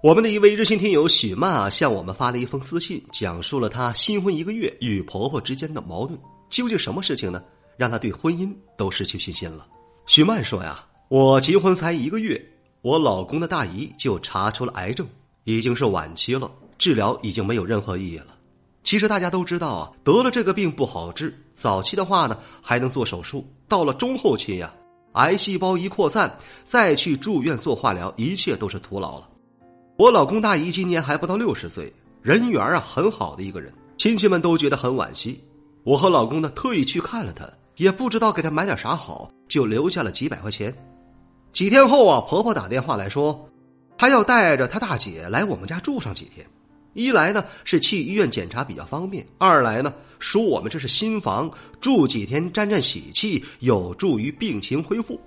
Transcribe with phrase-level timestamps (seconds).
[0.00, 6.16] 我们的一位热心听友许曼啊，向我们发了一封私信，讲述了她新婚一个月与婆婆之间的矛盾。
[6.48, 7.42] 究竟什么事情呢？
[7.76, 9.66] 让她对婚姻都失去信心了。
[10.06, 12.40] 许曼说呀：“我结婚才一个月，
[12.80, 15.04] 我老公的大姨就查出了癌症，
[15.42, 18.28] 已经是晚期了，治疗已经没有任何意义了。
[18.84, 24.72] 其实大家都知道啊，得了这个病不好治，早期的话呢还能做手术，到了中后期呀，
[25.14, 29.28] 癌细胞一扩散，再去住院做化疗，一切都是徒劳了。”
[29.98, 35.42] 我老公大姨今年还不到六十岁，人缘啊很好的一个人，亲戚们都觉得很惋惜。
[35.82, 37.44] 我和老公呢特意去看了他，
[37.78, 40.72] 也不知道给他买点啥好，就留下了几百块钱。
[41.50, 43.44] 几天后啊，婆婆打电话来说，
[43.96, 46.46] 她要带着她大姐来我们家住上几天。
[46.92, 55.20] 一来呢是去医院检查比较方便，二来呢说我们这是新房，住几天沾沾喜气，有助于病情恢复。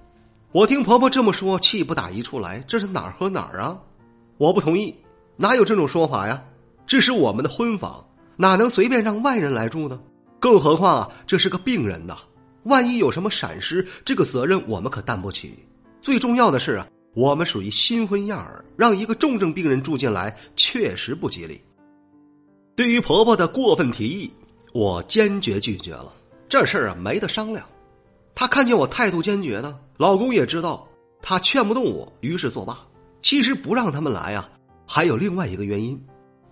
[0.53, 3.77] 我听婆婆这么说，气不打一处来，这是哪儿和哪儿啊？
[4.41, 4.95] 我不同意，
[5.37, 6.43] 哪有这种说法呀？
[6.87, 8.03] 这是我们的婚房，
[8.37, 10.01] 哪能随便让外人来住呢？
[10.39, 12.17] 更何况，这是个病人呐，
[12.63, 15.59] 万一有什么闪失，这个责任我们可担不起。
[16.01, 21.61] 最重要的是啊，我们属于新婚燕尔，让一个重症病人住进来确实不吉利。
[22.75, 24.33] 对于婆婆的过分提议，
[24.73, 26.11] 我坚决拒绝了。
[26.49, 27.63] 这事儿啊，没得商量。
[28.33, 30.87] 她看见我态度坚决呢，老公也知道
[31.21, 32.79] 她劝不动我，于是作罢。
[33.21, 34.49] 其实不让他们来啊，
[34.87, 35.99] 还有另外一个原因。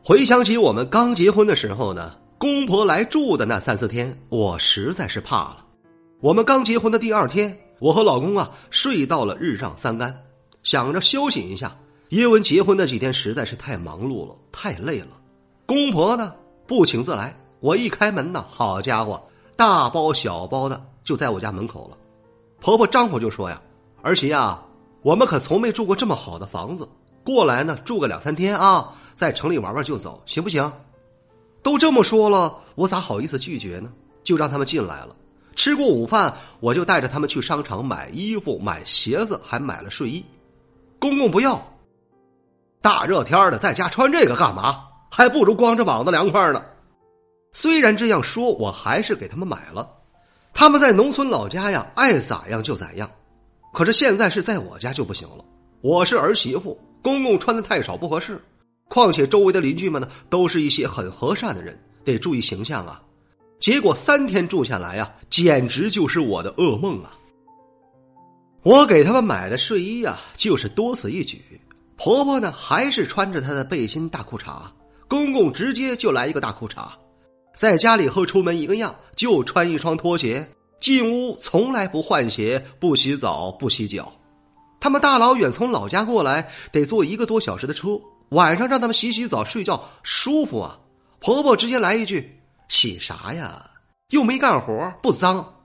[0.03, 5.65] 回想起我们刚结婚的时候呢，公婆来住的那三四天，我实在是怕了。
[6.21, 10.15] 我们刚结婚的第二天，我和老公啊睡到了日上三竿，
[10.63, 11.75] 想着休息一下。
[12.09, 15.09] 因为结婚那几天实在是太忙碌了，太累了。
[15.65, 16.33] 公婆呢
[16.65, 19.21] 不请自来，我一开门呢，好家伙，
[19.55, 21.97] 大包小包的就在我家门口了。
[22.61, 23.61] 婆婆张口就说呀
[24.01, 24.59] ：“儿媳呀。”
[25.01, 26.87] 我们可从没住过这么好的房子，
[27.23, 30.71] 过来呢住个两三天啊，在城里玩玩就走，行不行？
[31.63, 33.91] 都这么说了，我咋好意思拒绝呢？
[34.23, 35.15] 就让他们进来了。
[35.55, 40.23] 吃过午饭，我就带着他们去商场买衣服、买鞋子，还买了睡衣。
[40.99, 41.61] 公公不要，
[42.81, 44.83] 大热天的在家穿这个干嘛？
[45.11, 46.63] 还不如光着膀子凉快呢。
[47.51, 49.89] 虽然这样说，我还是给他们买了。
[50.53, 53.09] 他们在农村老家呀，爱咋样就咋样。
[53.73, 55.45] 可是现在是在我家就不行了，
[55.81, 58.41] 我是儿媳妇，公公穿的太少不合适。
[58.87, 63.01] 况且周围的邻居们呢，都是一些很和善的人，得注意形象啊。
[63.59, 67.13] 结果三天住下来呀，简直就是我的噩梦啊！
[68.63, 71.39] 我给他们买的睡衣呀，就是多此一举。
[71.95, 74.63] 婆婆呢，还是穿着她的背心大裤衩，
[75.07, 76.87] 公公直接就来一个大裤衩，
[77.55, 80.49] 在家里和出门一个样，就穿一双拖鞋。
[80.79, 84.13] 进屋从来不换鞋、不洗澡、不洗脚，
[84.79, 87.99] 他们大老远从老家过来，得坐一个多小时的车。
[88.29, 90.77] 晚上让他们洗洗澡、睡觉舒服啊！
[91.19, 92.39] 婆婆直接来一句
[92.69, 93.71] ：“洗啥呀？
[94.11, 95.55] 又没干活，不脏。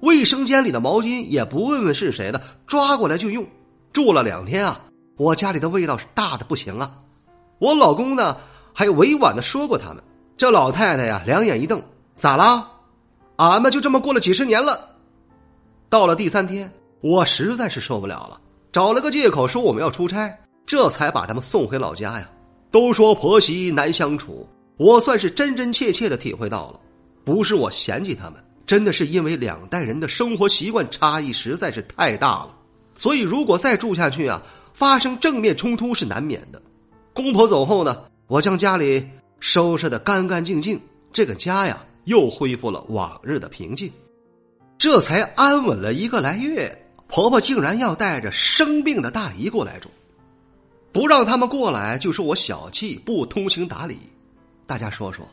[0.00, 3.46] 卫生间里的毛巾也不问问是谁的，抓过来就用。”
[3.92, 4.80] 住了两天啊，
[5.16, 6.98] 我家里的味道是大的不行啊！
[7.58, 8.38] 我老公呢，
[8.74, 10.02] 还委婉的说过他们。
[10.36, 11.82] 这老太太呀，两眼一瞪
[12.16, 12.70] ：“咋啦？”
[13.36, 14.88] 俺们就这么过了几十年了，
[15.90, 18.40] 到了第三天，我实在是受不了了，
[18.72, 20.34] 找了个借口说我们要出差，
[20.66, 22.30] 这才把他们送回老家呀。
[22.70, 24.48] 都说婆媳难相处，
[24.78, 26.80] 我算是真真切切的体会到了，
[27.24, 32.54] 不是我嫌弃他们，真的是因为两代人的生活习惯差异实在是太大了，
[32.96, 34.42] 所以如果再住下去啊，
[34.72, 36.60] 发生正面冲突是难免的。
[37.12, 39.06] 公婆走后呢，我将家里
[39.40, 40.80] 收拾的干干净净，
[41.12, 41.82] 这个家呀。
[42.06, 43.92] 又恢复了往日的平静，
[44.78, 46.76] 这才安稳了一个来月。
[47.08, 49.88] 婆婆竟然要带着生病的大姨过来住，
[50.92, 53.98] 不让他们过来就说我小气不通情达理。
[54.66, 55.24] 大家说说，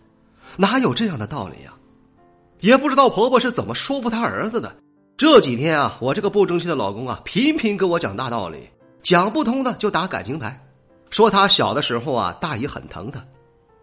[0.56, 1.74] 哪有这样的道理呀？
[2.60, 4.75] 也不知道婆婆是怎么说服她儿子的。
[5.18, 8.70] 这几天啊，我这个不争气的老公啊，频频跟我讲大道理，
[9.02, 10.64] 讲不通的就打感情牌，
[11.10, 13.24] 说他小的时候啊，大姨很疼他。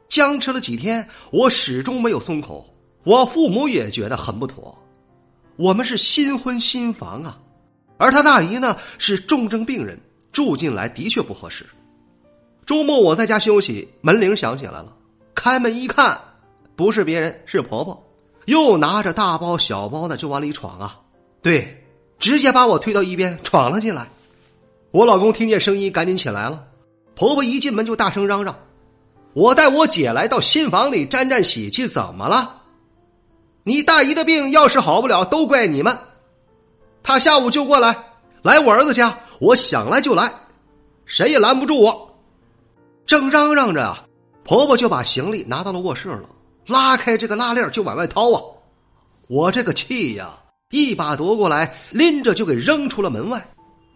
[0.09, 2.67] 僵持了几天，我始终没有松口。
[3.05, 4.77] 我父母也觉得很不妥，
[5.57, 7.39] 我们是新婚新房啊，
[7.97, 9.99] 而他大姨呢是重症病人，
[10.33, 11.67] 住进来的确不合适。
[12.67, 14.93] 周末我在家休息，门铃响起来了，
[15.35, 16.21] 开门一看，
[16.77, 18.07] 不是别人，是婆婆，
[18.45, 21.01] 又拿着大包小包的就往里闯啊！
[21.43, 21.85] 对，
[22.19, 24.09] 直接把我推到一边，闯了进来。
[24.91, 26.65] 我老公听见声音，赶紧起来了。
[27.15, 28.57] 婆婆一进门就大声嚷嚷
[29.35, 32.60] ：“我带我姐来到新房里沾沾喜气，怎么了？
[33.63, 35.97] 你大姨的病要是好不了，都怪你们。
[37.03, 37.97] 她下午就过来，
[38.43, 40.33] 来我儿子家，我想来就来，
[41.05, 42.07] 谁也拦不住我。”
[43.07, 44.05] 正嚷嚷着啊，
[44.45, 46.29] 婆婆就把行李拿到了卧室了，
[46.67, 48.41] 拉开这个拉链就往外掏啊！
[49.27, 50.39] 我这个气呀，
[50.71, 53.45] 一把夺过来，拎着就给扔出了门外。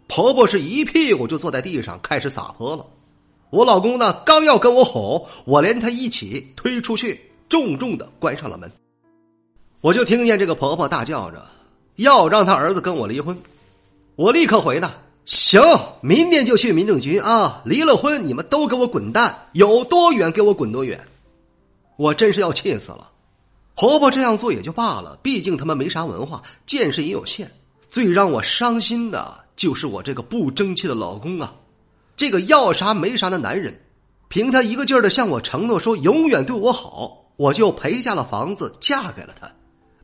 [0.08, 2.84] 婆婆是一屁股就坐在地上开始撒泼了。
[3.50, 8.70] 我老公呢，刚要跟我吼，我连他一起推出去，重重的关上了门。
[9.84, 11.46] 我就听见这个婆婆大叫着
[11.96, 13.36] 要让她儿子跟我离婚，
[14.16, 14.90] 我立刻回呢。
[15.26, 15.60] 行，
[16.00, 17.60] 明天就去民政局啊！
[17.66, 21.06] 离了婚，你们都给我滚蛋，有多远给我滚多远！
[21.98, 23.10] 我真是要气死了。
[23.74, 27.52] 婆婆这样做也就罢了，毕竟他们没啥文化，见识也有限。
[27.90, 31.52] 最让我伤心的就是我这个不争气的老公啊！
[32.16, 33.82] 这个要啥没啥的男人，
[34.28, 39.46] 凭他一个劲儿的向我承诺说永远对我好，我就赔下了房子，嫁给了他。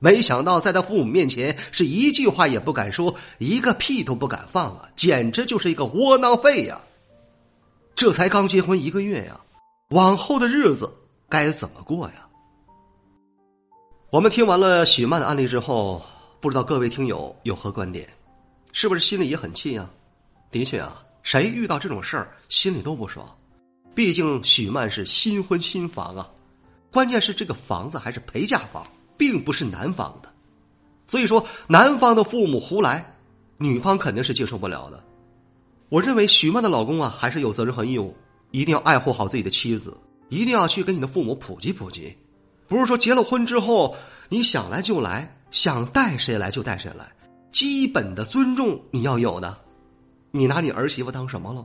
[0.03, 4.89] 没想到在他父母面前是一句话也不敢说，一个屁都不敢放啊！
[4.97, 6.81] 简直就是一个窝囊废呀！
[7.95, 9.39] 这才刚结婚一个月呀，
[9.91, 10.91] 往后的日子
[11.29, 12.27] 该怎么过呀？
[14.09, 16.03] 我们听完了许曼的案例之后，
[16.41, 18.09] 不知道各位听友有何观点？
[18.73, 19.89] 是不是心里也很气呀？
[20.51, 23.29] 的确啊，谁遇到这种事儿心里都不爽。
[23.95, 26.27] 毕竟许曼是新婚新房啊，
[26.91, 28.87] 关键是这个房子还是陪嫁房。
[29.21, 30.31] 并不是男方的，
[31.07, 33.15] 所以说男方的父母胡来，
[33.59, 35.05] 女方肯定是接受不了的。
[35.91, 38.17] 我认为许曼的老公啊，还是有责任和义务，
[38.51, 39.95] 一定要爱护好自己的妻子，
[40.31, 42.17] 一定要去跟你的父母普及普及。
[42.67, 43.95] 不是说结了婚之后
[44.31, 47.13] 你想来就来，想带谁来就带谁来，
[47.53, 49.55] 基本的尊重你要有的。
[50.31, 51.63] 你拿你儿媳妇当什么了？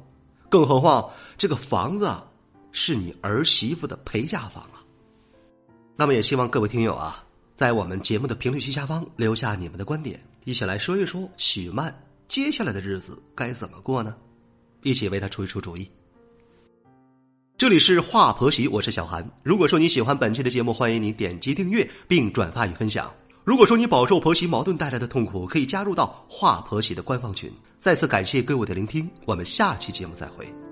[0.50, 2.14] 更何况这个房子
[2.74, 4.84] 是你儿媳妇的陪嫁房啊。
[5.96, 7.25] 那么也希望各位听友啊。
[7.56, 11.94] 在我们节目的评论区下方留下你们的观点，一起来说一说许曼
[12.28, 14.14] 接下来的日子该怎么过呢？
[14.84, 15.90] 一起为他出一出主意。
[17.58, 19.26] 这里是华婆媳，我是小韩。
[19.42, 23.10] 如果说你喜欢本期的节目，欢迎你点击订阅并转发与分享。
[23.46, 27.50] 如果说你饱受婆媳矛盾带来的痛苦，可以加入到华婆媳的官方群。
[27.80, 30.65] 再次感谢各位的聆听，我们下期节目再会。